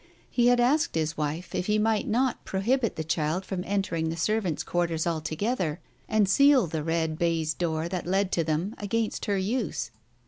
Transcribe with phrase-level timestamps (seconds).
[0.31, 4.17] He had asked his wife if he might not prohibit the child from entering the
[4.17, 9.37] servants' quarters altogether, and seal the red baize door that led to them against her
[9.37, 9.91] use.